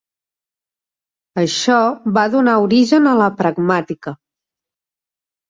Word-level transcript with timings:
Això 1.41 1.75
va 2.15 2.23
donar 2.37 2.57
origen 2.63 3.11
a 3.11 3.15
la 3.21 3.29
pragmàtica. 3.43 4.17